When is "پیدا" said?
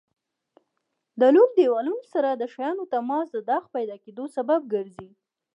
3.75-3.95